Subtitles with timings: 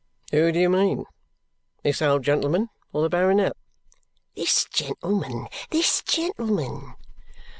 [0.31, 1.05] "Who do you mean?
[1.83, 3.53] This old gentleman, or the Baronet?"
[4.35, 6.95] "This gentleman, this gentleman."